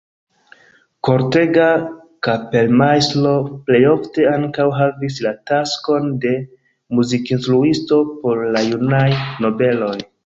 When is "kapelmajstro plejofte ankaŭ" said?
2.27-4.67